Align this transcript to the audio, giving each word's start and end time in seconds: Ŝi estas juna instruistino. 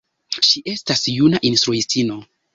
Ŝi 0.47 0.63
estas 0.71 1.03
juna 1.19 1.43
instruistino. 1.51 2.21